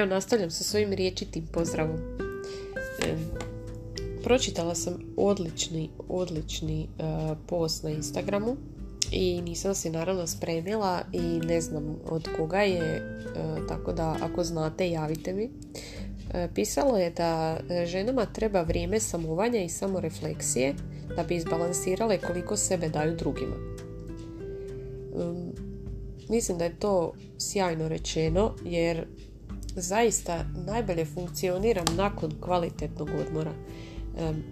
Evo 0.00 0.10
nastavljam 0.10 0.50
sa 0.50 0.64
svojim 0.64 0.92
riječitim 0.92 1.46
pozdravom. 1.52 1.96
E, 3.02 3.16
pročitala 4.24 4.74
sam 4.74 4.94
odlični, 5.16 5.90
odlični 6.08 6.82
e, 6.82 6.86
post 7.46 7.82
na 7.82 7.90
Instagramu 7.90 8.56
i 9.12 9.42
nisam 9.42 9.74
se 9.74 9.90
naravno 9.90 10.26
spremila 10.26 11.02
i 11.12 11.20
ne 11.20 11.60
znam 11.60 11.96
od 12.10 12.28
koga 12.36 12.60
je, 12.60 12.96
e, 12.96 13.02
tako 13.68 13.92
da 13.92 14.16
ako 14.22 14.44
znate 14.44 14.90
javite 14.90 15.32
mi. 15.32 15.50
E, 16.34 16.48
pisalo 16.54 16.96
je 16.98 17.10
da 17.10 17.60
ženama 17.86 18.26
treba 18.26 18.62
vrijeme 18.62 19.00
samovanja 19.00 19.62
i 19.62 19.68
samorefleksije 19.68 20.74
da 21.16 21.22
bi 21.22 21.36
izbalansirale 21.36 22.18
koliko 22.18 22.56
sebe 22.56 22.88
daju 22.88 23.16
drugima. 23.16 23.54
Mislim 26.28 26.58
da 26.58 26.64
je 26.64 26.78
to 26.78 27.12
sjajno 27.38 27.88
rečeno 27.88 28.54
jer 28.64 29.06
zaista 29.76 30.44
najbolje 30.66 31.04
funkcioniram 31.04 31.84
nakon 31.96 32.30
kvalitetnog 32.40 33.08
odmora. 33.20 33.52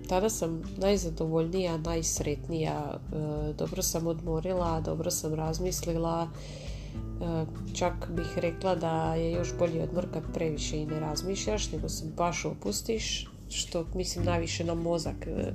Tada 0.08 0.30
sam 0.30 0.62
najzadovoljnija, 0.76 1.76
najsretnija, 1.76 3.00
e, 3.12 3.52
dobro 3.58 3.82
sam 3.82 4.06
odmorila, 4.06 4.80
dobro 4.80 5.10
sam 5.10 5.34
razmislila, 5.34 6.28
e, 6.28 7.44
čak 7.74 8.10
bih 8.16 8.38
rekla 8.38 8.74
da 8.74 9.14
je 9.14 9.32
još 9.32 9.58
bolji 9.58 9.80
odmor 9.80 10.06
kad 10.12 10.22
previše 10.34 10.78
i 10.78 10.86
ne 10.86 11.00
razmišljaš, 11.00 11.72
nego 11.72 11.88
se 11.88 12.04
baš 12.16 12.44
opustiš, 12.44 13.28
što 13.50 13.84
mislim 13.94 14.24
najviše 14.24 14.64
na 14.64 14.74
mozak 14.74 15.26
e, 15.26 15.52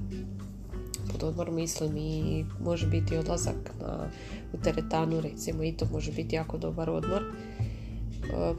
pod 1.12 1.24
odmor 1.24 1.52
mislim 1.52 1.98
i 1.98 2.46
može 2.64 2.88
biti 2.88 3.18
odlazak 3.18 3.72
na, 3.82 4.10
u 4.54 4.58
teretanu 4.64 5.22
recimo 5.22 5.64
i 5.64 5.72
to 5.72 5.88
može 5.92 6.12
biti 6.12 6.36
jako 6.36 6.58
dobar 6.58 6.90
odmor 6.90 7.24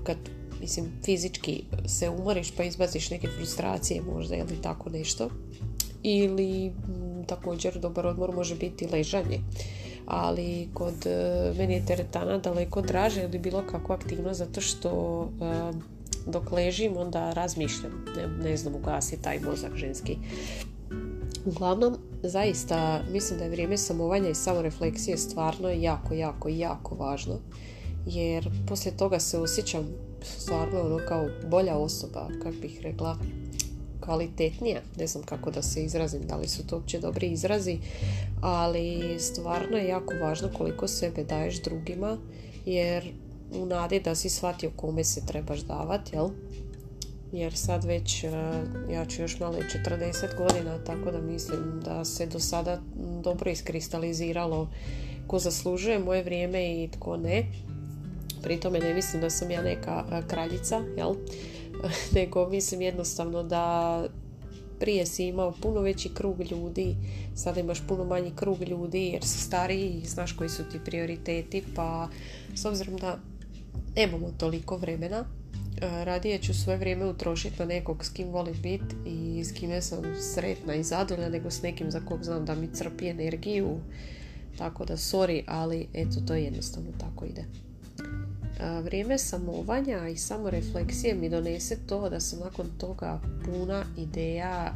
kad 0.05 0.17
mislim 0.65 0.87
fizički 1.05 1.65
se 1.87 2.09
umoriš 2.09 2.51
pa 2.57 2.65
izbaciš 2.65 3.11
neke 3.11 3.29
frustracije 3.29 4.03
možda 4.03 4.37
ili 4.37 4.63
tako 4.63 4.91
nešto. 4.91 5.29
Ili 6.03 6.73
također 7.27 7.79
dobar 7.81 8.07
odmor 8.07 8.35
može 8.35 8.55
biti 8.55 8.87
ležanje. 8.87 9.41
Ali 10.07 10.69
kod 10.75 11.07
e, 11.07 11.53
meni 11.59 11.75
je 11.75 11.87
teretana 11.87 12.39
daleko 12.39 12.81
draže 12.81 13.23
ili 13.23 13.39
bilo 13.39 13.63
kakva 13.71 13.95
aktivnost 13.95 14.39
zato 14.39 14.61
što 14.61 15.23
e, 15.23 15.73
dok 16.27 16.53
ležim 16.53 16.97
onda 16.97 17.33
razmišljam. 17.33 18.05
Ne, 18.17 18.51
ne 18.51 18.57
znam 18.57 18.75
ugasi 18.75 19.23
taj 19.23 19.41
mozak 19.41 19.77
ženski. 19.77 20.17
Uglavnom 21.45 21.97
zaista 22.23 23.03
mislim 23.13 23.39
da 23.39 23.45
je 23.45 23.51
vrijeme 23.51 23.77
samovanja 23.77 24.29
i 24.29 24.35
samorefleksije 24.35 25.17
stvarno 25.17 25.69
jako 25.69 26.15
jako 26.15 26.49
jako 26.49 26.95
važno. 26.95 27.39
Jer 28.07 28.51
poslije 28.69 28.97
toga 28.97 29.21
se 29.21 29.39
osjećam 29.39 29.89
stvarno 30.25 30.81
ono 30.81 31.01
kao 31.09 31.29
bolja 31.51 31.77
osoba, 31.77 32.29
kako 32.43 32.57
bih 32.61 32.81
rekla, 32.83 33.19
kvalitetnija, 34.01 34.81
ne 34.99 35.07
znam 35.07 35.25
kako 35.25 35.51
da 35.51 35.63
se 35.63 35.85
izrazim, 35.85 36.27
da 36.27 36.37
li 36.37 36.49
su 36.49 36.67
to 36.67 36.77
uopće 36.77 36.99
dobri 36.99 37.27
izrazi, 37.27 37.79
ali 38.43 39.17
stvarno 39.19 39.77
je 39.77 39.89
jako 39.89 40.15
važno 40.15 40.49
koliko 40.57 40.89
sebe 40.89 41.25
daješ 41.25 41.63
drugima, 41.63 42.19
jer 42.67 43.13
u 43.55 43.67
nadi 43.67 44.01
da 44.01 44.15
si 44.15 44.29
shvatio 44.29 44.71
kome 44.77 45.05
se 45.05 45.27
trebaš 45.27 45.61
davati, 45.61 46.17
jel? 46.17 46.29
Jer 47.33 47.57
sad 47.57 47.85
već, 47.85 48.25
e, 48.25 48.31
ja 48.91 49.07
ću 49.07 49.23
još 49.23 49.41
malo 49.41 49.59
40 49.89 50.37
godina, 50.39 50.85
tako 50.85 51.11
da 51.11 51.21
mislim 51.21 51.81
da 51.85 52.05
se 52.05 52.27
do 52.27 52.39
sada 52.39 52.81
dobro 53.23 53.51
iskristaliziralo 53.51 54.69
ko 55.27 55.39
zaslužuje 55.39 55.99
moje 55.99 56.23
vrijeme 56.23 56.85
i 56.85 56.89
tko 56.89 57.17
ne 57.17 57.47
pri 58.45 58.61
tome 58.61 58.79
ne 58.79 58.95
mislim 58.95 59.23
da 59.23 59.31
sam 59.31 59.51
ja 59.51 59.63
neka 59.63 60.05
e, 60.13 60.23
kraljica, 60.29 60.83
jel? 60.97 61.15
nego 62.17 62.49
mislim 62.49 62.83
jednostavno 62.83 63.43
da 63.43 64.07
prije 64.81 65.07
si 65.07 65.27
imao 65.27 65.53
puno 65.63 65.81
veći 65.81 66.09
krug 66.15 66.41
ljudi, 66.51 66.97
sada 67.35 67.61
imaš 67.61 67.87
puno 67.89 68.05
manji 68.05 68.33
krug 68.37 68.63
ljudi 68.63 69.07
jer 69.07 69.23
si 69.23 69.41
stariji 69.41 70.01
i 70.03 70.07
znaš 70.07 70.33
koji 70.33 70.49
su 70.49 70.63
ti 70.73 70.79
prioriteti, 70.85 71.65
pa 71.75 72.09
s 72.55 72.65
obzirom 72.65 72.97
da 72.97 73.19
nemamo 73.97 74.31
toliko 74.39 74.77
vremena, 74.77 75.25
e, 75.81 76.05
radije 76.05 76.39
ću 76.39 76.55
svoje 76.55 76.79
vrijeme 76.79 77.05
utrošiti 77.05 77.59
na 77.59 77.65
nekog 77.65 78.05
s 78.05 78.09
kim 78.09 78.29
volim 78.29 78.57
biti 78.63 78.95
i 79.07 79.45
s 79.45 79.53
kime 79.53 79.83
sam 79.83 80.03
sretna 80.35 80.75
i 80.75 80.83
zadovoljna 80.83 81.29
nego 81.29 81.51
s 81.51 81.63
nekim 81.63 81.91
za 81.91 82.01
kog 82.01 82.25
znam 82.25 82.45
da 82.45 82.55
mi 82.55 82.69
crpi 82.75 83.09
energiju. 83.09 83.79
Tako 84.59 84.85
da, 84.85 84.97
sorry, 84.97 85.43
ali 85.47 85.89
eto, 85.95 86.21
to 86.27 86.35
jednostavno 86.35 86.91
tako 86.99 87.25
ide 87.25 87.45
vrijeme 88.83 89.19
samovanja 89.19 90.09
i 90.09 90.17
samorefleksije 90.17 91.15
mi 91.15 91.31
donese 91.31 91.77
to 91.87 92.09
da 92.09 92.21
sam 92.21 92.39
nakon 92.39 92.67
toga 92.79 93.21
puna 93.45 93.85
ideja 93.97 94.75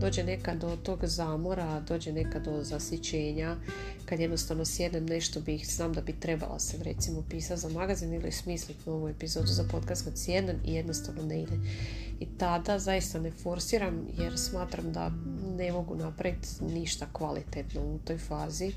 dođe 0.00 0.24
neka 0.24 0.54
do 0.54 0.76
tog 0.76 0.98
zamora, 1.02 1.80
dođe 1.80 2.12
neka 2.12 2.38
do 2.38 2.64
zasićenja, 2.64 3.56
kad 4.04 4.20
jednostavno 4.20 4.64
sjednem 4.64 5.06
nešto 5.06 5.40
bih, 5.40 5.66
znam 5.74 5.92
da 5.92 6.00
bi 6.00 6.20
trebala 6.20 6.58
se 6.58 6.84
recimo 6.84 7.24
pisati 7.30 7.60
za 7.60 7.68
magazin 7.68 8.14
ili 8.14 8.32
smisliti 8.32 8.90
novu 8.90 9.08
epizodu 9.08 9.46
za 9.46 9.64
podcast 9.70 10.04
kad 10.04 10.18
sjednem 10.18 10.56
i 10.64 10.74
jednostavno 10.74 11.22
ne 11.22 11.42
ide. 11.42 11.56
I 12.20 12.26
tada 12.38 12.78
zaista 12.78 13.20
ne 13.20 13.30
forsiram 13.30 14.06
jer 14.18 14.38
smatram 14.38 14.92
da 14.92 15.10
ne 15.56 15.72
mogu 15.72 15.94
napraviti 15.96 16.48
ništa 16.64 17.06
kvalitetno 17.12 17.80
u 17.80 17.98
toj 18.04 18.18
fazi. 18.18 18.72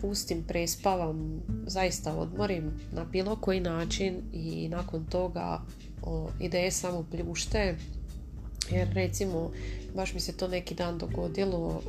Pustim, 0.00 0.44
prespavam, 0.48 1.42
zaista 1.66 2.16
odmorim 2.16 2.70
na 2.92 3.04
bilo 3.04 3.36
koji 3.36 3.60
način 3.60 4.22
i 4.32 4.68
nakon 4.68 5.04
toga 5.04 5.60
ideje 6.40 6.70
samo 6.70 7.06
pljušte. 7.10 7.76
Jer 8.70 8.88
recimo 8.94 9.50
baš 9.94 10.14
mi 10.14 10.20
se 10.20 10.36
to 10.36 10.48
neki 10.48 10.74
dan 10.74 10.98
dogodilo 10.98 11.82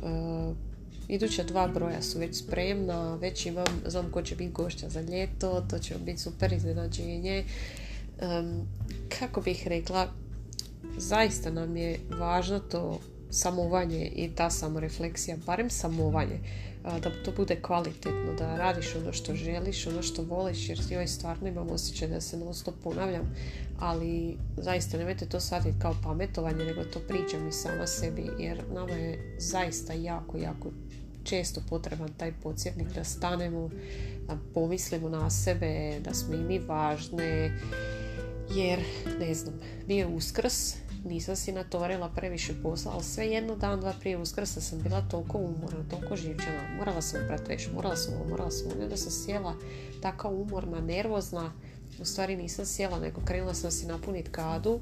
iduća 1.08 1.44
dva 1.44 1.68
broja 1.68 2.02
su 2.02 2.18
već 2.18 2.36
spremna 2.36 3.14
već 3.14 3.46
imam, 3.46 3.80
znam 3.86 4.10
ko 4.10 4.22
će 4.22 4.36
biti 4.36 4.52
gošća 4.52 4.88
za 4.88 5.00
ljeto 5.00 5.64
to 5.70 5.78
će 5.78 5.94
biti 5.98 6.20
super 6.20 6.52
iznenađenje. 6.52 7.44
Kako 9.18 9.40
bih 9.40 9.68
rekla 9.68 10.08
zaista 10.98 11.50
nam 11.50 11.76
je 11.76 12.00
važno 12.18 12.58
to 12.58 12.98
samovanje 13.30 14.12
i 14.16 14.30
ta 14.34 14.50
samorefleksija, 14.50 15.36
barem 15.46 15.70
samovanje, 15.70 16.38
da 16.84 17.10
to 17.24 17.32
bude 17.36 17.56
kvalitetno, 17.62 18.34
da 18.38 18.56
radiš 18.56 18.96
ono 18.96 19.12
što 19.12 19.34
želiš, 19.34 19.86
ono 19.86 20.02
što 20.02 20.22
voliš, 20.22 20.68
jer 20.68 20.78
joj 20.90 21.06
stvarno 21.06 21.48
imam 21.48 21.70
osjećaj 21.70 22.08
da 22.08 22.20
se 22.20 22.36
non 22.36 22.54
stop 22.54 22.74
ponavljam, 22.84 23.34
ali 23.78 24.36
zaista 24.56 24.98
nemojte 24.98 25.26
to 25.26 25.40
shvatiti 25.40 25.78
kao 25.82 25.94
pametovanje, 26.02 26.64
nego 26.64 26.84
to 26.84 27.00
pričam 27.08 27.48
i 27.48 27.52
sama 27.52 27.86
sebi, 27.86 28.30
jer 28.38 28.62
nama 28.74 28.92
je 28.92 29.36
zaista 29.38 29.92
jako, 29.92 30.38
jako 30.38 30.70
često 31.24 31.60
potreban 31.68 32.08
taj 32.16 32.32
podsjetnik 32.42 32.88
da 32.94 33.04
stanemo, 33.04 33.70
da 34.26 34.38
pomislimo 34.54 35.08
na 35.08 35.30
sebe, 35.30 36.00
da 36.04 36.14
smo 36.14 36.34
i 36.34 36.40
mi 36.40 36.58
važne, 36.58 37.58
jer, 38.54 38.80
ne 39.20 39.34
znam, 39.34 39.54
nije 39.88 40.06
uskrs, 40.06 40.74
nisam 41.04 41.36
si 41.36 41.52
natorila 41.52 42.08
previše 42.08 42.52
posla, 42.62 42.92
ali 42.92 43.04
sve 43.04 43.26
jedno 43.26 43.56
dan, 43.56 43.80
dva 43.80 43.92
prije 44.00 44.18
uskrsa 44.18 44.60
sam 44.60 44.80
bila 44.82 45.08
toliko 45.10 45.38
umorna, 45.38 45.84
toliko 45.90 46.16
živčana, 46.16 46.76
morala 46.78 47.02
sam 47.02 47.24
uprati 47.24 47.48
veš, 47.48 47.68
morala 47.74 47.96
sam 47.96 48.14
morala 48.28 48.50
sam 48.50 48.88
da 48.90 48.96
sam 48.96 49.10
sjela 49.10 49.54
tako 50.02 50.28
umorna, 50.28 50.80
nervozna, 50.80 51.52
u 52.00 52.04
stvari 52.04 52.36
nisam 52.36 52.66
sjela, 52.66 52.98
nego 52.98 53.20
krenula 53.24 53.54
sam 53.54 53.70
si 53.70 53.86
napuniti 53.86 54.30
kadu, 54.30 54.80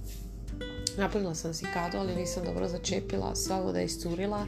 napunila 0.99 1.35
sam 1.35 1.55
si 1.55 1.67
kadu, 1.75 1.99
ali 1.99 2.17
nisam 2.17 2.45
dobro 2.45 2.69
začepila, 2.69 3.37
sva 3.37 3.61
voda 3.61 3.83
iscurila, 3.83 4.47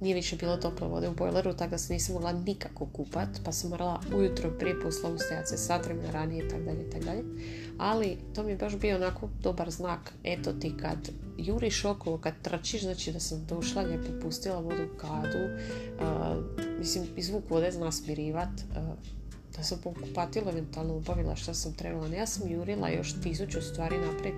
nije 0.00 0.14
više 0.14 0.36
bilo 0.36 0.56
tople 0.56 0.88
vode 0.88 1.08
u 1.08 1.14
bojleru, 1.14 1.54
tako 1.54 1.70
da 1.70 1.78
se 1.78 1.92
nisam 1.92 2.14
mogla 2.14 2.32
nikako 2.32 2.86
kupat, 2.86 3.28
pa 3.44 3.52
sam 3.52 3.70
morala 3.70 4.00
ujutro 4.16 4.50
prije 4.58 4.80
posla 4.80 5.10
ustajati 5.10 5.48
se 5.48 5.56
sat 5.56 5.84
vremena 5.84 6.10
ranije 6.10 6.46
i 6.46 6.48
tako 6.48 6.62
dalje, 6.62 6.90
tak 6.90 7.04
dalje. 7.04 7.22
Ali 7.78 8.18
to 8.34 8.42
mi 8.42 8.50
je 8.50 8.56
baš 8.56 8.76
bio 8.76 8.96
onako 8.96 9.28
dobar 9.42 9.70
znak, 9.70 10.12
eto 10.24 10.52
ti 10.52 10.72
kad 10.80 10.98
juriš 11.38 11.84
okolo, 11.84 12.18
kad 12.18 12.34
tračiš, 12.42 12.82
znači 12.82 13.12
da 13.12 13.20
sam 13.20 13.46
došla, 13.48 13.82
lijepo 13.82 14.20
pustila 14.22 14.60
vodu 14.60 14.82
u 14.94 14.98
kadu, 14.98 15.48
mislim, 16.78 17.04
zvuk 17.18 17.50
vode 17.50 17.70
zna 17.70 17.92
smirivat, 17.92 18.48
da 19.56 19.62
sam 19.62 19.78
po 19.82 19.94
kupatilu 19.94 20.48
eventualno 20.48 20.96
obavila 20.96 21.36
što 21.36 21.54
sam 21.54 21.72
trebala. 21.72 22.06
Ja 22.06 22.26
sam 22.26 22.50
jurila 22.52 22.88
još 22.88 23.14
tisuću 23.22 23.62
stvari 23.62 23.98
naprijed. 23.98 24.34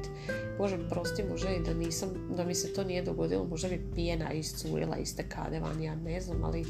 Bože, 0.58 0.88
prosti 0.88 1.24
može 1.30 1.56
i 1.56 1.62
da 1.62 1.74
nisam, 1.74 2.08
da 2.36 2.44
mi 2.44 2.54
se 2.54 2.72
to 2.72 2.84
nije 2.84 3.02
dogodilo. 3.02 3.44
Možda 3.44 3.68
bi 3.68 3.86
pijena 3.94 4.32
iscurila 4.32 4.96
iz 4.96 5.16
te 5.16 5.28
kade 5.28 5.60
van, 5.60 5.82
ja 5.82 5.94
ne 5.94 6.20
znam, 6.20 6.44
ali 6.44 6.64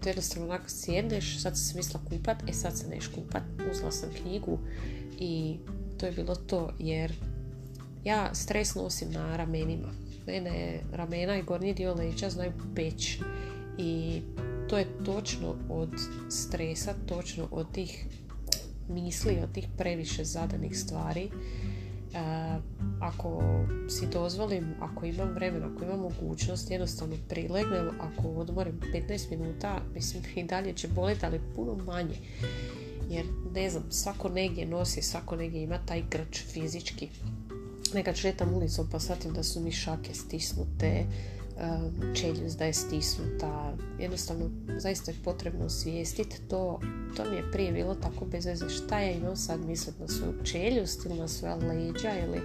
to 0.00 0.08
jednostavno 0.08 0.48
onako 0.48 0.68
sjedneš, 0.68 1.42
sad 1.42 1.56
sam 1.56 1.64
se 1.64 1.76
mislila 1.76 2.00
kupat, 2.08 2.36
e 2.48 2.52
sad 2.52 2.78
se 2.78 2.88
neš 2.88 3.06
kupat. 3.06 3.42
Uzela 3.70 3.90
sam 3.90 4.08
knjigu 4.22 4.58
i 5.18 5.56
to 5.98 6.06
je 6.06 6.12
bilo 6.12 6.34
to, 6.34 6.70
jer 6.78 7.12
ja 8.04 8.34
stres 8.34 8.74
nosim 8.74 9.10
na 9.10 9.36
ramenima. 9.36 9.88
Mene 10.26 10.80
ramena 10.92 11.36
i 11.36 11.42
gornji 11.42 11.74
dio 11.74 11.94
leđa 11.94 12.30
znaju 12.30 12.52
peć 12.74 13.18
i 13.78 14.22
to 14.72 14.78
je 14.78 14.86
točno 15.04 15.54
od 15.68 15.90
stresa, 16.28 16.94
točno 17.06 17.48
od 17.50 17.72
tih 17.72 18.06
misli, 18.88 19.40
od 19.42 19.52
tih 19.52 19.68
previše 19.78 20.24
zadanih 20.24 20.78
stvari. 20.78 21.24
E, 21.24 21.30
ako 23.00 23.42
si 23.88 24.06
dozvolim, 24.06 24.74
ako 24.80 25.06
imam 25.06 25.28
vremena, 25.34 25.66
ako 25.74 25.84
imam 25.84 26.00
mogućnost, 26.00 26.70
jednostavno 26.70 27.16
prilegnem, 27.28 27.90
ako 28.00 28.28
odmorim 28.28 28.80
15 29.08 29.30
minuta, 29.30 29.80
mislim 29.94 30.22
i 30.36 30.44
dalje 30.44 30.72
će 30.72 30.88
boliti, 30.88 31.26
ali 31.26 31.40
puno 31.56 31.84
manje. 31.84 32.16
Jer, 33.10 33.26
ne 33.54 33.70
znam, 33.70 33.84
svako 33.90 34.28
negdje 34.28 34.66
nosi, 34.66 35.02
svako 35.02 35.36
negdje 35.36 35.62
ima 35.62 35.78
taj 35.86 36.02
grč 36.10 36.42
fizički. 36.46 37.08
Nekad 37.94 38.16
šetam 38.16 38.54
ulicom 38.54 38.88
pa 38.92 39.00
shvatim 39.00 39.32
da 39.32 39.42
su 39.42 39.60
mi 39.60 39.72
šake 39.72 40.14
stisnute, 40.14 41.06
čeljust 42.14 42.58
da 42.58 42.64
je 42.64 42.72
stisnuta. 42.72 43.76
Jednostavno, 44.00 44.50
zaista 44.78 45.10
je 45.10 45.16
potrebno 45.24 45.64
osvijestiti 45.64 46.40
to. 46.48 46.80
To 47.16 47.30
mi 47.30 47.36
je 47.36 47.50
prije 47.52 47.72
bilo 47.72 47.94
tako 47.94 48.24
bez 48.24 48.46
veze 48.46 48.68
šta 48.68 49.00
ja 49.00 49.10
imam 49.10 49.36
sad 49.36 49.60
misliti 49.66 50.00
na 50.00 50.08
svoju 50.08 50.34
čeljust 50.44 51.06
ili 51.06 51.18
na 51.18 51.28
svoja 51.28 51.54
leđa 51.54 52.10
ili... 52.26 52.40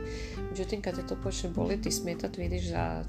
Međutim, 0.50 0.82
kad 0.82 0.96
te 0.96 1.08
to 1.08 1.18
počne 1.24 1.50
boliti 1.50 1.90
i 1.90 1.92
smetat, 1.92 2.38
vidiš 2.38 2.66
da 2.66 3.04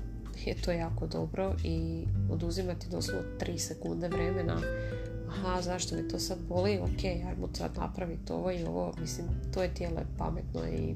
je 0.44 0.54
to 0.54 0.72
jako 0.72 1.06
dobro 1.06 1.54
i 1.64 2.04
oduzimati 2.30 2.88
doslovno 2.90 3.22
3 3.40 3.58
sekunde 3.58 4.08
vremena 4.08 4.60
aha, 5.28 5.62
zašto 5.62 5.96
mi 5.96 6.08
to 6.08 6.18
sad 6.18 6.38
boli, 6.48 6.78
ok, 6.78 7.04
ajmo 7.04 7.48
sad 7.52 7.70
napraviti 7.76 8.32
ovo 8.32 8.50
i 8.50 8.64
ovo, 8.64 8.94
mislim, 9.00 9.26
to 9.54 9.62
je 9.62 9.74
tijelo 9.74 9.98
je 9.98 10.06
pametno 10.18 10.68
i 10.68 10.94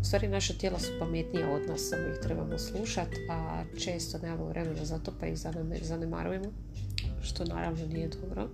u 0.00 0.04
stvari 0.04 0.28
naša 0.28 0.54
tijela 0.54 0.78
su 0.78 0.92
pametnija 0.98 1.50
od 1.50 1.68
nas, 1.68 1.80
samo 1.90 2.02
ih 2.02 2.18
trebamo 2.22 2.58
slušati, 2.58 3.16
a 3.30 3.64
često 3.78 4.18
nemamo 4.18 4.44
vremena 4.44 4.84
za 4.84 4.98
to 4.98 5.12
pa 5.20 5.26
ih 5.26 5.38
zanemarujemo, 5.82 6.52
što 7.22 7.44
naravno 7.44 7.86
nije 7.86 8.08
dobro 8.08 8.48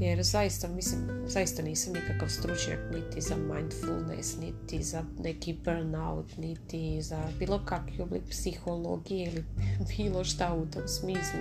jer 0.00 0.22
zaista, 0.22 0.68
mislim, 0.68 1.00
zaista 1.26 1.62
nisam 1.62 1.92
nikakav 1.92 2.28
stručnjak 2.28 2.78
niti 2.94 3.20
za 3.20 3.36
mindfulness, 3.36 4.36
niti 4.40 4.82
za 4.82 5.04
neki 5.22 5.56
burnout, 5.64 6.36
niti 6.36 7.02
za 7.02 7.22
bilo 7.38 7.64
kakvi 7.64 8.02
oblik 8.02 8.22
psihologije 8.30 9.26
ili 9.26 9.44
bilo 9.96 10.24
šta 10.24 10.54
u 10.54 10.66
tom 10.66 10.88
smislu. 10.88 11.40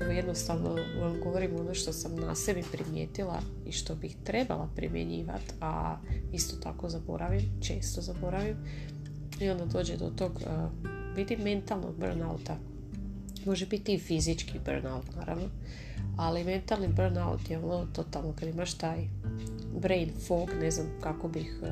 Nego 0.00 0.12
jednostavno 0.12 0.76
vam 1.00 1.20
govorim 1.22 1.60
ono 1.60 1.74
što 1.74 1.92
sam 1.92 2.16
na 2.16 2.34
sebi 2.34 2.62
primijetila 2.72 3.40
i 3.66 3.72
što 3.72 3.94
bih 3.94 4.16
trebala 4.24 4.68
primjenjivati, 4.76 5.54
a 5.60 5.96
isto 6.32 6.56
tako 6.56 6.88
zaboravim, 6.88 7.60
često 7.60 8.00
zaboravim. 8.00 8.56
I 9.40 9.50
onda 9.50 9.64
dođe 9.64 9.96
do 9.96 10.10
tog 10.10 10.32
uh, 10.32 10.88
biti 11.16 11.36
mentalnog 11.36 11.96
burnouta. 11.96 12.56
Može 13.46 13.66
biti 13.66 13.94
i 13.94 13.98
fizički 13.98 14.58
burnout, 14.64 15.04
naravno 15.16 15.48
ali 16.18 16.44
mentalni 16.44 16.88
burnout 16.88 17.50
je 17.50 17.58
ono 17.58 17.86
totalno 17.92 18.32
kad 18.38 18.48
imaš 18.48 18.74
taj 18.74 19.08
brain 19.80 20.10
fog, 20.26 20.50
ne 20.60 20.70
znam 20.70 20.86
kako 21.00 21.28
bih 21.28 21.58
uh, 21.62 21.68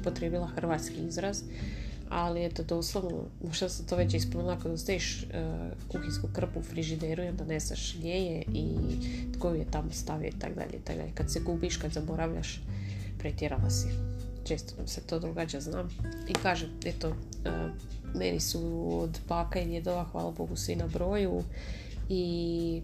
upotrijebila 0.00 0.46
hrvatski 0.46 0.94
izraz, 1.08 1.42
ali 2.08 2.44
eto 2.44 2.62
doslovno, 2.62 3.24
možda 3.46 3.68
sam 3.68 3.86
to 3.86 3.96
već 3.96 4.14
ispunila 4.14 4.58
kad 4.58 4.72
ostaviš 4.72 5.22
uh, 5.22 5.28
kuhinsku 5.88 6.28
krpu 6.32 6.58
u 6.58 6.62
frižideru 6.62 7.22
i 7.22 7.28
onda 7.28 7.44
ne 7.44 7.60
znaš 7.60 7.96
gdje 7.98 8.14
je 8.14 8.42
i 8.54 8.66
tko 9.38 9.48
je 9.48 9.70
tamo 9.70 9.92
stavio 9.92 10.28
i 10.28 10.38
tako 10.38 10.54
dalje, 10.54 10.78
tak 10.84 10.96
dalje. 10.96 11.10
Kad 11.14 11.32
se 11.32 11.40
gubiš, 11.40 11.76
kad 11.76 11.92
zaboravljaš, 11.92 12.62
pretjerala 13.18 13.70
si. 13.70 13.88
Često 14.44 14.74
nam 14.76 14.86
se 14.86 15.00
to 15.00 15.18
događa, 15.18 15.60
znam. 15.60 15.88
I 16.28 16.32
kažem, 16.32 16.68
eto, 16.84 17.08
uh, 17.08 17.14
meni 18.14 18.40
su 18.40 18.88
od 19.02 19.18
baka 19.28 19.60
i 19.60 19.66
djedova, 19.66 20.04
hvala 20.04 20.30
Bogu, 20.30 20.56
svi 20.56 20.76
na 20.76 20.86
broju 20.86 21.42
i 22.08 22.82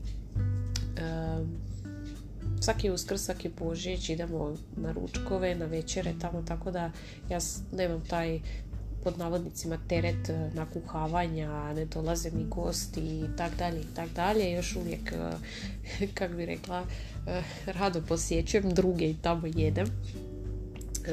svaki 2.60 2.90
uskrs, 2.90 3.20
svaki 3.20 3.50
božić 3.58 4.08
idemo 4.08 4.56
na 4.76 4.92
ručkove, 4.92 5.54
na 5.54 5.66
večere 5.66 6.14
tamo, 6.20 6.42
tako 6.42 6.70
da 6.70 6.90
ja 7.30 7.38
nemam 7.72 8.04
taj 8.08 8.40
pod 9.04 9.18
navodnicima 9.18 9.78
teret 9.88 10.28
e, 10.28 10.50
nakuhavanja, 10.54 11.72
ne 11.74 11.84
dolaze 11.84 12.30
mi 12.30 12.44
gosti 12.44 13.00
i 13.00 13.24
tak 13.36 13.56
dalje 13.58 13.80
i 13.80 13.94
tak 13.94 14.08
dalje. 14.14 14.52
Još 14.52 14.76
uvijek, 14.76 15.12
e, 15.12 16.06
kak 16.14 16.36
bi 16.36 16.46
rekla, 16.46 16.84
e, 17.26 17.42
rado 17.66 18.02
posjećujem 18.08 18.74
druge 18.74 19.10
i 19.10 19.16
tamo 19.22 19.46
jedem. 19.46 19.86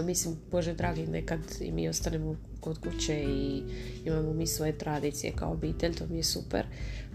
Mislim, 0.03 0.35
Bože 0.51 0.73
dragi, 0.73 1.07
nekad 1.07 1.39
i 1.61 1.71
mi 1.71 1.89
ostanemo 1.89 2.35
kod 2.59 2.79
kuće 2.79 3.23
i 3.23 3.63
imamo 4.05 4.33
mi 4.33 4.47
svoje 4.47 4.77
tradicije 4.77 5.33
kao 5.35 5.51
obitelj, 5.51 5.95
to 5.95 6.07
mi 6.07 6.17
je 6.17 6.23
super. 6.23 6.65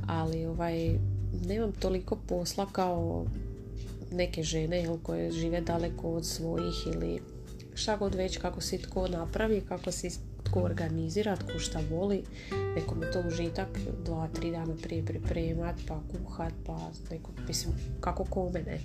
Ali 0.07 0.47
ovaj, 0.47 0.99
nemam 1.47 1.73
toliko 1.73 2.17
posla 2.29 2.67
kao 2.73 3.27
neke 4.13 4.43
žene 4.43 4.81
jel, 4.83 4.99
koje 5.03 5.33
žive 5.33 5.61
daleko 5.61 6.11
od 6.11 6.27
svojih 6.27 6.87
ili 6.95 7.21
šta 7.75 7.97
god 7.97 8.15
već 8.15 8.39
kako 8.39 8.61
si 8.61 8.79
tko 8.79 9.09
napravi, 9.09 9.61
kako 9.69 9.93
si 9.93 10.11
tko 10.45 10.61
organizira, 10.61 11.37
tko 11.37 11.59
šta 11.59 11.81
voli. 11.91 12.23
Nekom 12.77 13.03
je 13.03 13.13
to 13.13 13.23
užitak 13.29 13.69
dva, 14.05 14.29
tri 14.29 14.51
dana 14.51 14.75
prije 14.83 15.05
pripremat, 15.05 15.75
pa 15.89 16.01
kuhat, 16.13 16.53
pa 16.67 16.91
neko, 17.11 17.31
mislim, 17.49 17.75
kako 18.01 18.25
kome 18.25 18.63
ne. 18.63 18.81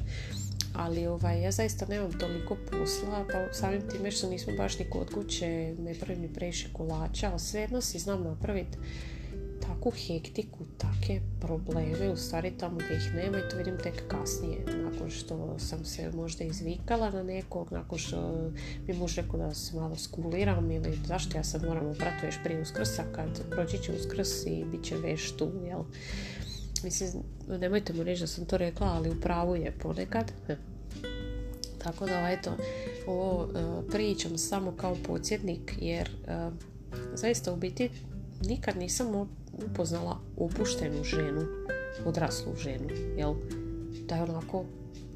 Ali 0.74 1.08
ovaj, 1.08 1.42
ja 1.42 1.52
zaista 1.52 1.86
nemam 1.86 2.20
toliko 2.20 2.58
posla, 2.72 3.26
pa 3.32 3.54
samim 3.54 3.82
time 3.92 4.12
što 4.12 4.30
nismo 4.30 4.54
baš 4.58 4.80
ni 4.80 4.86
kod 4.90 5.14
kuće, 5.14 5.76
ne 5.80 5.94
pravim 5.94 6.22
ni 6.22 6.34
previše 6.34 6.68
kolača, 6.74 7.30
ali 7.30 7.40
svejedno 7.40 7.82
si 7.82 8.00
znam 8.00 8.24
napraviti 8.24 8.78
takvu 9.74 9.92
hektiku, 9.92 10.66
take 10.78 11.22
probleme, 11.42 12.10
u 12.10 12.18
stvari 12.18 12.54
tamo 12.58 12.76
gdje 12.76 12.98
ih 12.98 13.16
nema 13.16 13.38
i 13.38 13.50
to 13.50 13.58
vidim 13.58 13.78
tek 13.84 14.08
kasnije, 14.08 14.66
nakon 14.84 15.10
što 15.10 15.56
sam 15.60 15.86
se 15.86 16.12
možda 16.12 16.44
izvikala 16.44 17.12
na 17.12 17.24
nekog, 17.24 17.72
nakon 17.72 17.98
što 17.98 18.50
mi 18.88 18.94
muž 18.94 19.16
rekao 19.16 19.38
da 19.38 19.54
se 19.54 19.76
malo 19.76 19.96
skuliram 19.96 20.72
ili 20.72 21.00
zašto 21.08 21.38
ja 21.38 21.44
sad 21.44 21.64
moram 21.64 21.88
oprati 21.88 22.26
već 22.26 22.36
prije 22.44 22.62
uskrsa 22.62 23.04
kad 23.16 23.50
proći 23.50 23.78
će 23.78 23.92
uskrs 23.92 24.46
i 24.46 24.66
bit 24.72 24.84
će 24.84 24.98
veš 24.98 25.32
tu, 25.32 25.52
jel? 25.66 25.84
Mislim, 26.84 27.10
nemojte 27.48 27.94
mu 27.94 28.04
reći 28.04 28.22
da 28.22 28.28
sam 28.28 28.46
to 28.46 28.58
rekla, 28.58 28.88
ali 28.88 29.10
u 29.10 29.22
pravu 29.22 29.56
je 29.56 29.72
ponekad. 29.72 30.32
Tako 31.78 32.06
da, 32.06 32.30
eto, 32.30 32.58
ovo 33.08 33.48
e, 33.48 33.90
pričam 33.92 34.38
samo 34.38 34.72
kao 34.72 34.96
podsjetnik, 35.08 35.74
jer 35.82 36.10
e, 36.28 36.50
zaista 37.16 37.54
u 37.54 37.56
biti 37.56 37.90
nikad 38.48 38.78
nisam 38.78 39.08
upoznala 39.72 40.20
opuštenu 40.38 41.04
ženu, 41.04 41.42
odraslu 42.06 42.56
ženu, 42.56 42.90
jel? 43.18 43.34
Da 44.08 44.16
je 44.16 44.24
onako 44.24 44.66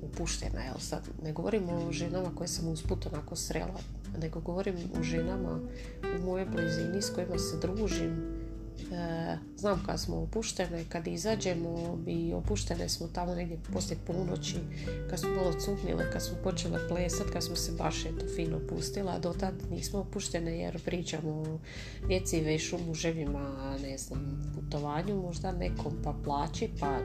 opuštena, 0.04 0.64
jel? 0.64 0.80
Sad 0.80 1.10
ne 1.24 1.34
govorim 1.34 1.70
o 1.70 1.92
ženama 1.92 2.36
koje 2.36 2.48
sam 2.48 2.68
usput 2.68 3.06
onako 3.06 3.36
srela, 3.36 3.80
nego 4.22 4.40
govorim 4.40 4.76
o 5.00 5.04
ženama 5.04 5.60
u 6.20 6.26
mojoj 6.26 6.46
blizini 6.46 7.02
s 7.02 7.10
kojima 7.10 7.38
se 7.38 7.58
družim, 7.58 8.38
znam 9.58 9.84
kad 9.86 10.00
smo 10.00 10.18
opuštene, 10.18 10.86
kad 10.90 11.08
izađemo 11.08 12.00
i 12.08 12.34
opuštene 12.34 12.90
smo 12.90 13.08
tamo 13.08 13.36
negdje 13.36 13.58
poslije 13.74 14.00
ponoći, 14.08 14.56
kad 15.10 15.20
smo 15.20 15.30
malo 15.30 15.54
cuknile, 15.60 16.12
kad 16.12 16.24
smo 16.24 16.38
počele 16.44 16.88
plesat, 16.88 17.30
kad 17.34 17.44
smo 17.44 17.56
se 17.56 17.72
baš 17.72 18.06
eto 18.06 18.26
fino 18.36 18.60
pustila, 18.70 19.12
a 19.12 19.20
do 19.20 19.34
tad 19.34 19.54
nismo 19.72 20.00
opuštene 20.00 20.60
jer 20.60 20.84
pričamo 20.84 21.30
o 21.32 21.60
djeci, 22.08 22.42
vešu, 22.42 22.78
muževima, 22.88 23.78
ne 23.82 23.98
znam, 23.98 24.52
putovanju, 24.56 25.22
možda 25.22 25.52
nekom 25.52 25.94
pa 26.04 26.14
plaći, 26.24 26.70
pa 26.80 27.00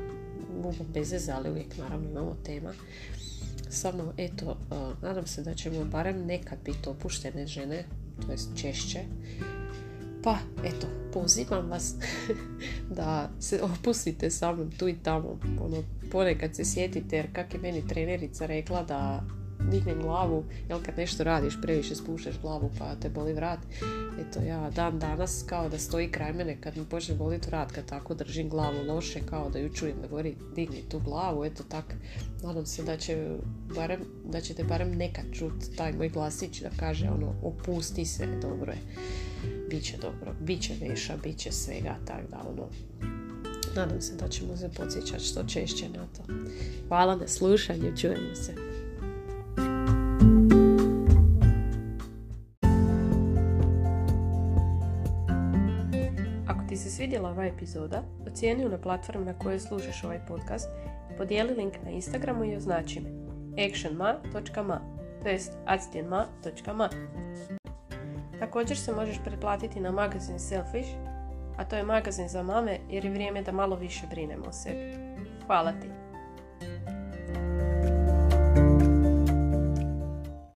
mogu 0.62 0.84
bez 0.94 1.28
ali 1.28 1.50
uvijek 1.50 1.78
naravno 1.78 2.10
imamo 2.10 2.36
tema. 2.44 2.72
Samo, 3.70 4.12
eto, 4.16 4.56
e, 4.70 4.74
nadam 5.06 5.26
se 5.26 5.42
da 5.42 5.54
ćemo 5.54 5.84
barem 5.84 6.26
nekad 6.26 6.58
biti 6.64 6.88
opuštene 6.88 7.46
žene, 7.46 7.84
to 8.26 8.32
jest 8.32 8.48
češće, 8.56 8.98
Pa, 10.22 10.38
eto, 10.64 10.86
pozivam 11.12 11.70
vas 11.70 11.94
da 12.96 13.30
se 13.40 13.60
opustite 13.62 14.30
sa 14.30 14.52
mnom 14.52 14.70
tu 14.70 14.88
i 14.88 14.94
tamo. 15.02 15.38
Ono, 15.60 15.82
ponekad 16.12 16.56
se 16.56 16.64
sjetite, 16.64 17.16
jer 17.16 17.32
kak 17.32 17.54
je 17.54 17.60
meni 17.60 17.88
trenerica 17.88 18.46
rekla 18.46 18.82
da 18.82 19.22
dignem 19.70 20.02
glavu, 20.02 20.44
jel 20.68 20.78
kad 20.82 20.98
nešto 20.98 21.24
radiš 21.24 21.60
previše 21.62 21.94
spuštaš 21.94 22.40
glavu 22.42 22.70
pa 22.78 22.94
te 22.94 23.08
boli 23.08 23.32
vrat. 23.32 23.58
Eto 24.20 24.40
ja 24.40 24.70
dan 24.70 24.98
danas 24.98 25.44
kao 25.48 25.68
da 25.68 25.78
stoji 25.78 26.10
kraj 26.10 26.32
mene 26.32 26.60
kad 26.60 26.76
mi 26.76 26.84
počne 26.84 27.14
boliti 27.14 27.46
vrat, 27.46 27.72
kad 27.72 27.86
tako 27.86 28.14
držim 28.14 28.48
glavu 28.48 28.86
loše, 28.86 29.20
kao 29.30 29.50
da 29.50 29.58
ju 29.58 29.72
čujem 29.72 29.96
da 30.02 30.08
govori 30.08 30.36
digni 30.56 30.82
tu 30.88 31.00
glavu, 31.00 31.44
eto 31.44 31.62
tak. 31.68 31.94
Nadam 32.42 32.66
se 32.66 32.82
da, 32.82 32.96
će 32.96 33.36
barem, 33.74 34.00
da 34.24 34.40
ćete 34.40 34.64
barem 34.64 34.96
nekad 34.96 35.24
čut 35.32 35.76
taj 35.76 35.92
moj 35.92 36.08
glasić 36.08 36.60
da 36.60 36.70
kaže 36.76 37.10
ono 37.10 37.34
opusti 37.42 38.04
se, 38.04 38.26
dobro 38.42 38.72
je. 38.72 38.78
Biće 39.72 39.96
dobro, 39.96 40.34
bit 40.40 40.62
će 40.62 40.74
veša, 40.80 41.16
bit 41.22 41.38
će 41.38 41.52
svega, 41.52 41.96
tak 42.06 42.30
da 42.30 42.44
ono 42.50 42.68
nadam 43.76 44.00
se 44.00 44.16
da 44.16 44.28
ćemo 44.28 44.56
se 44.56 44.70
podsjećati 44.76 45.24
što 45.24 45.44
češće 45.44 45.88
na 45.88 46.06
to. 46.06 46.32
Hvala 46.88 47.16
na 47.16 47.28
slušanju, 47.28 47.96
čujemo 47.96 48.34
se. 48.34 48.54
ti 56.68 56.76
se 56.76 56.90
svidjela 56.90 57.30
ova 57.30 57.46
epizoda, 57.46 58.02
ocijeni 58.26 58.68
na 58.68 58.78
platformi 58.78 59.24
na 59.24 59.38
kojoj 59.38 59.60
slušaš 59.60 60.04
ovaj 60.04 60.20
podcast 60.28 60.68
podijeli 61.18 61.54
link 61.54 61.74
na 61.84 61.90
Instagramu 61.90 62.44
i 62.44 62.56
označi 62.56 63.00
me 63.00 63.10
actionma.ma 63.66 64.80
to 65.22 65.28
jest 65.28 65.52
actionma.ma 65.66 66.88
Također 68.42 68.78
se 68.78 68.92
možeš 68.92 69.16
pretplatiti 69.24 69.80
na 69.80 69.90
magazin 69.90 70.38
Selfish, 70.38 70.88
a 71.56 71.64
to 71.64 71.76
je 71.76 71.82
magazin 71.82 72.28
za 72.28 72.42
mame 72.42 72.78
jer 72.90 73.04
je 73.04 73.10
vrijeme 73.10 73.42
da 73.42 73.52
malo 73.52 73.76
više 73.76 74.06
brinemo 74.10 74.44
o 74.48 74.52
sebi. 74.52 74.94
Hvala 75.46 75.72
ti! 75.72 76.01